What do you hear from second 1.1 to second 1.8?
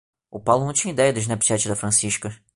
do Snapchat da